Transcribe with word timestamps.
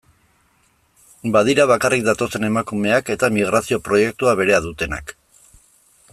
Badira 1.35 1.67
bakarrik 1.71 2.07
datozen 2.07 2.47
emakumeak 2.49 3.13
eta 3.17 3.31
migrazio 3.37 3.81
proiektua 3.91 4.35
berea 4.43 4.65
dutenak. 4.69 5.17